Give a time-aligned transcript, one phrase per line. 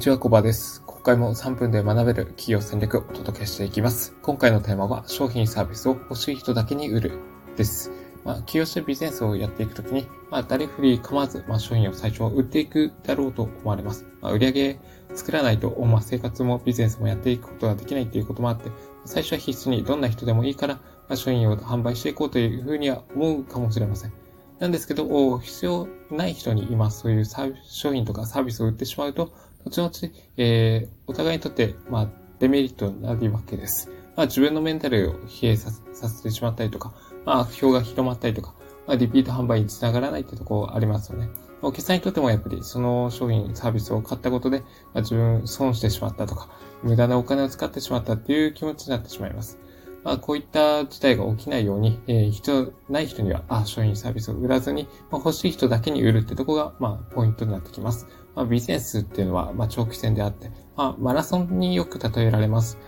[0.00, 0.82] にちは、コバです。
[0.86, 4.16] 今回も3分で学べる企業戦略をお届けしていきます。
[4.22, 7.18] 今回のテーマは、商品サービスを欲しい人だけに売る
[7.54, 7.92] です。
[8.24, 14.06] まあ、起業してビジネスをやっていくときに、まあ、誰振り構わず、まあ、商品を最初は売っていくだろうと思われます。
[14.22, 14.80] まあ、売上
[15.14, 18.70] 作らないと、まあ、生活もビジネスもやっていくことができないということもあって、
[19.04, 24.14] 最初は必須にどんな人でもいいから、まあ、商品を販売していこうというふうには思うかもしれません。
[24.60, 27.24] なんですけど、必要ない人に今そういう
[27.66, 29.32] 商品とかサービスを売ってしまうと、
[29.64, 29.90] 後々、
[30.36, 33.90] えー、お互いにとって、まあ、デメリットになるわけです。
[34.16, 36.92] まあ、自分のメンタルを疲弊させてしまったりとか、
[37.24, 38.54] まあ、悪評が広まったりとか、
[38.86, 41.28] まあ、リピート販売につながらないってとこありますよね。
[41.62, 46.48] お客さんにとってもやっぱりその商品、サービスを買ったことで、まあ、自分損してしまったとか、
[46.82, 49.58] 無駄なお金を使ってしまったっていう気持ちになってしまいます。
[50.02, 58.06] まあ、こういった事態が起きないように、えー、人、ない人には、あ、商品サービスを売らずに、まあ、欲しい人だけに売るってとこが、まあ、ポイントになってきます。
[58.34, 62.78] まあ、ビジネスっていうのは、まあ、長期戦であって、まあ、マラソンによく例えられます。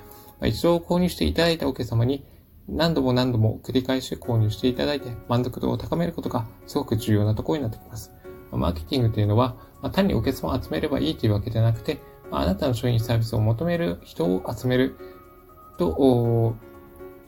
[0.40, 2.24] まあ、一度購入していただいたお客様に、
[2.68, 8.12] 何度も何度も繰り返し購入していただいて、満足度を高めることがすごく重要なところになってきます。
[8.52, 11.98] マーケティングというのは、まあ、単にお客様を集めればいいというわけではなくて、
[12.30, 14.96] まあ、あなたの商品サービスを求める人を集める
[15.78, 16.56] と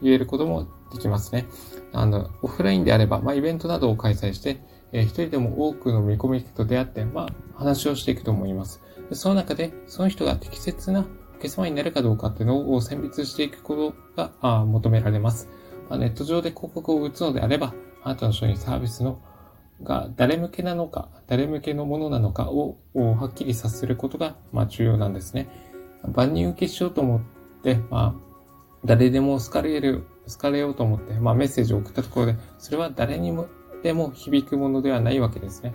[0.02, 1.46] 言えることもできますね。
[1.92, 4.60] あの、オフラインであれば、まあ、イベントなどを開催して、
[4.92, 8.80] えー、一人でも多くの見込み人と出会って、まあ、話をしていくと思います。
[9.08, 11.06] でその中で、その人が適切な
[11.36, 15.48] お客様になるかどうかっていうのを選別していくことがあ求められます。
[15.88, 19.20] まあ、ネット上で広告を打つのであれば、あなたの商品サービスの
[19.82, 25.48] が誰向けなのか、誰向けのものなのかをはっきりさせることが、まあ、重要なんですね。
[26.12, 27.20] 万人受けしようと思っ
[27.62, 28.33] て、まあ、
[28.84, 33.46] 誰でも好かれる、好かれようと思って、まあ、メッセージを送ったところで、それは誰にも
[33.82, 35.74] でも響くものではないわけですね。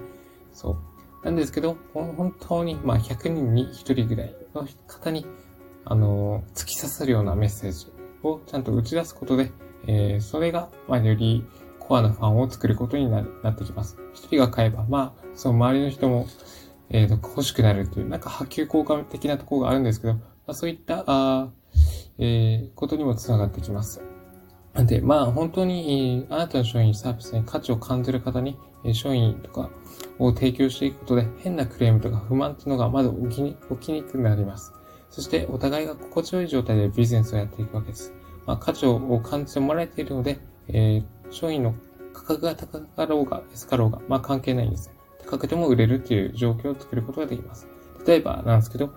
[0.54, 1.26] そう。
[1.26, 5.26] なんですけど、本当に、まあ、100人に1人ぐらいの方に、
[5.86, 7.88] あの、突き刺さるようなメッセージ
[8.24, 9.52] をちゃんと打ち出すことで、
[9.88, 11.46] えー、それが、まあ、より
[11.80, 13.98] コアなファンを作ることにななってきます。
[14.14, 16.28] 一人が買えば、まあ、その周りの人も、
[16.90, 21.50] えー、と欲しくなるという、なんか波及効果的なところがあるんですけど、まあ、そういった、あ
[22.20, 24.02] えー、ことにもつながってきます。
[24.76, 29.70] で、まあ本当に、あなたの商品、サービスに価値を感じる方にえ、商品とか
[30.20, 34.74] を提供していくことで、変なクレームとか不満っていうのがまず起きに起きにくくなります。
[35.10, 38.14] そしてお互いが心地よい状態でビジネスをやっていくわけです。
[38.46, 41.76] まあ、価値を感じてもらえているので、えー、商品の
[42.14, 44.92] 価格が高かろうが安かろうが、まあ関係ないんです。
[45.26, 47.68] 高くても売れるっていう状況を作ることができます。
[48.08, 48.92] 例えばなんですけど、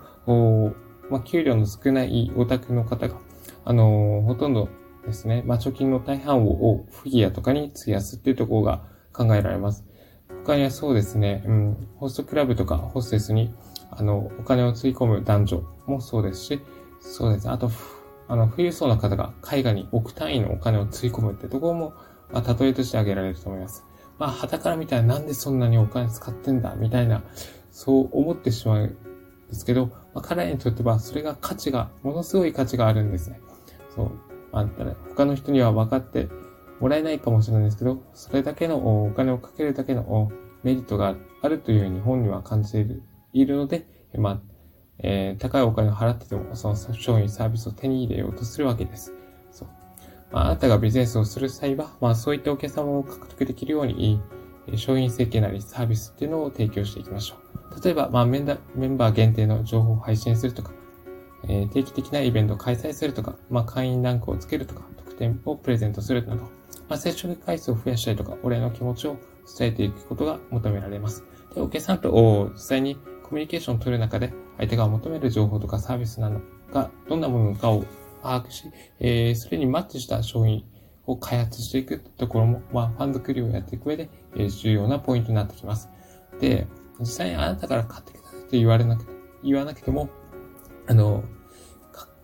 [1.09, 3.19] まあ、給料の少ないオタクの方が、
[3.65, 4.69] あのー、ほとんど
[5.05, 9.85] ですね、まあ、貯金の大半をフィギュアとかに費やすっていうところが考えられます。
[10.45, 13.53] 他にはそうですね、うん、ホストクラブとかホステスに、
[13.91, 16.59] あの、お金をつぎ込む男女もそうですし、
[16.99, 17.69] そうですね、あと、
[18.27, 21.93] あの、富裕層の方が絵画に億単位のお金をつぎ込むってところも、
[22.31, 23.85] まあ、例えとして挙げられると思います。
[24.17, 27.23] まあ、旗から見たらなんでそんなにお金使ってんだ、みたいな、
[27.71, 28.95] そう思ってしまう
[29.53, 33.39] ですけど、まあ、彼らにとってはそれが価値が、ものすごい価値があるんですね。
[33.95, 34.11] そう。
[34.51, 34.67] まあ、
[35.09, 36.27] 他の人には分かって
[36.79, 40.31] もらえないかもしれないですけど、それだけのお金をかけるだけの
[40.63, 43.03] メリットがあるというふうには感じている
[43.33, 44.41] いるので、まあ、
[44.99, 49.13] えー、高いお金を払ってでも、その商品サービスを手に入れようとするわけです。
[49.51, 49.67] そう。
[50.31, 54.21] まあ、あなたがビジネスをする際は、まあ、そういったお客様を獲得できるように、
[54.75, 57.62] 商品設計なりサービスっていうのを提供していきましょう。
[57.81, 58.45] 例えば、まあ、メン
[58.97, 60.71] バー限定の情報を配信するとか、
[61.47, 66.43] えー、定期的なイベントを開催するとか、まあ、会員ランクをつけるとか、特典をプレゼントするなど、
[66.87, 69.17] まあ、接触回数を増やしたりとか、お礼の気持ちを
[69.57, 71.23] 伝えていくことが求められます。
[71.55, 72.11] で、お客さんと
[72.53, 76.41] 実際にコミュニケーションを取る中で、相手が求める情報とかサービスなの
[76.71, 77.85] か、どんなものかを
[78.21, 78.65] 把握し、
[78.99, 80.63] えー、それにマッチした商品
[81.05, 85.89] を開発していくところも、まあ、ファン作りをやっていく上で、えー、重要なポイントになってきます。
[86.39, 86.67] で、
[86.99, 89.13] 実際にあなたから買ってくださいと言われなくて、
[89.43, 90.09] 言わなくても、
[90.87, 91.23] あの、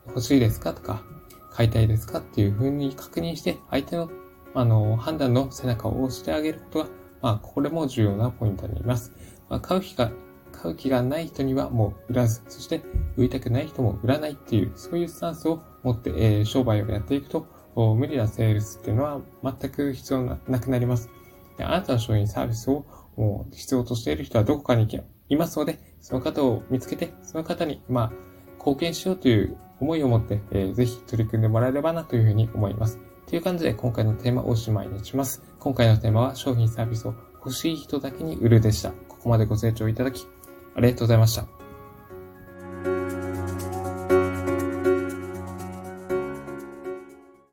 [0.08, 1.04] 欲しいですかとか、
[1.52, 4.10] 買いたいですかっていうふうに確認して、相手の、
[4.54, 6.86] あの、判断の背中を押してあげることが、
[7.22, 9.12] まあ、これも重要なポイントになります。
[9.50, 10.12] まあ、買う気が、
[10.52, 12.82] 買う気がない人にはもう売らず、そして
[13.18, 17.46] 売りたくない人も売らないっていう、そういうスタンスを持って、えー、商売をやっていくと、
[17.76, 21.10] 無理なセールスっていうのは全く必要なくなります。
[21.60, 22.86] あなたの商品サービスを
[23.20, 24.88] もう必要としている人はどこかに
[25.28, 28.12] いますので、その方を見つけて、その方に、まあ、
[28.60, 32.98] 貢献しようという思いを持って、えー、ぜひ取り組んでもらえればなというふうに思います。
[33.28, 35.44] という感じで今回のテーマをおしまいにします。
[35.60, 38.92] 今回のテーマは商品サービスを欲しい人だけに売るでした。
[38.92, 40.26] ここまでご清聴いただき
[40.76, 41.59] ありがとうございました。